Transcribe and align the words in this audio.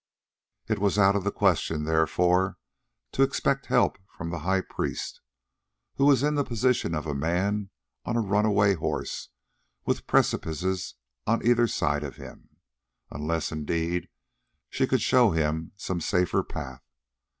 It 0.67 0.79
was 0.79 0.97
out 0.97 1.15
of 1.15 1.23
the 1.23 1.31
question, 1.31 1.83
therefore, 1.83 2.57
to 3.11 3.21
expect 3.21 3.67
help 3.67 3.99
from 4.17 4.31
the 4.31 4.39
high 4.39 4.61
priest, 4.61 5.21
who 5.97 6.05
was 6.05 6.23
in 6.23 6.33
the 6.33 6.43
position 6.43 6.95
of 6.95 7.05
a 7.05 7.13
man 7.13 7.69
on 8.03 8.15
a 8.15 8.19
runaway 8.19 8.73
horse 8.73 9.29
with 9.85 10.07
precipices 10.07 10.95
on 11.27 11.45
either 11.45 11.67
side 11.67 12.03
of 12.03 12.15
him, 12.15 12.49
unless, 13.11 13.51
indeed, 13.51 14.09
she 14.71 14.87
could 14.87 15.01
show 15.01 15.29
him 15.29 15.71
some 15.77 16.01
safer 16.01 16.41
path. 16.41 16.81